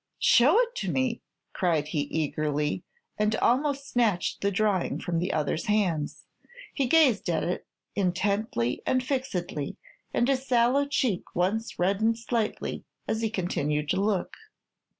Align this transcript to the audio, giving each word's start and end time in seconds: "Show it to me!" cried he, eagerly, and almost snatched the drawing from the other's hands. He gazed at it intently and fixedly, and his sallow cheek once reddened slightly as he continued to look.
"Show 0.17 0.57
it 0.59 0.73
to 0.77 0.91
me!" 0.91 1.21
cried 1.53 1.89
he, 1.89 1.99
eagerly, 2.05 2.83
and 3.19 3.35
almost 3.35 3.87
snatched 3.87 4.41
the 4.41 4.49
drawing 4.49 4.99
from 4.99 5.19
the 5.19 5.31
other's 5.31 5.67
hands. 5.67 6.25
He 6.73 6.87
gazed 6.87 7.29
at 7.29 7.43
it 7.43 7.67
intently 7.95 8.81
and 8.87 9.03
fixedly, 9.03 9.77
and 10.11 10.27
his 10.27 10.47
sallow 10.47 10.87
cheek 10.87 11.21
once 11.35 11.77
reddened 11.77 12.17
slightly 12.17 12.83
as 13.07 13.21
he 13.21 13.29
continued 13.29 13.89
to 13.89 14.01
look. 14.01 14.35